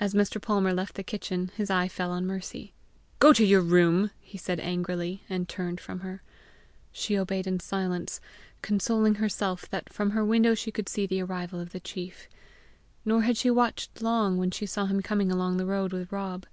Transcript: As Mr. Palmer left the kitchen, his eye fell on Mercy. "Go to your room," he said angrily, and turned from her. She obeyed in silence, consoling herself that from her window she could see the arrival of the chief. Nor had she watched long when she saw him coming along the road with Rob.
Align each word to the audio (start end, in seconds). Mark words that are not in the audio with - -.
As 0.00 0.14
Mr. 0.14 0.42
Palmer 0.42 0.72
left 0.72 0.96
the 0.96 1.04
kitchen, 1.04 1.52
his 1.54 1.70
eye 1.70 1.86
fell 1.86 2.10
on 2.10 2.26
Mercy. 2.26 2.74
"Go 3.20 3.32
to 3.32 3.44
your 3.44 3.60
room," 3.60 4.10
he 4.18 4.36
said 4.36 4.58
angrily, 4.58 5.22
and 5.30 5.48
turned 5.48 5.78
from 5.80 6.00
her. 6.00 6.24
She 6.90 7.16
obeyed 7.16 7.46
in 7.46 7.60
silence, 7.60 8.20
consoling 8.62 9.14
herself 9.14 9.70
that 9.70 9.92
from 9.92 10.10
her 10.10 10.24
window 10.24 10.56
she 10.56 10.72
could 10.72 10.88
see 10.88 11.06
the 11.06 11.22
arrival 11.22 11.60
of 11.60 11.70
the 11.70 11.78
chief. 11.78 12.28
Nor 13.04 13.22
had 13.22 13.36
she 13.36 13.48
watched 13.48 14.02
long 14.02 14.38
when 14.38 14.50
she 14.50 14.66
saw 14.66 14.86
him 14.86 15.00
coming 15.00 15.30
along 15.30 15.58
the 15.58 15.66
road 15.66 15.92
with 15.92 16.10
Rob. 16.10 16.46